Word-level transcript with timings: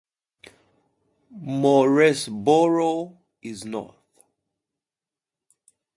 Mooresboro 1.31 3.19
is 3.43 3.63
north. 3.65 4.23